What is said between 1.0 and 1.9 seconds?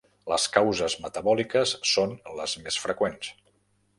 metabòliques